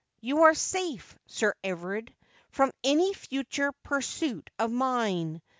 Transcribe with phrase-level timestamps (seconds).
[0.19, 2.11] You are safe, Sir Everard,
[2.49, 5.43] from any future pur suit of mine.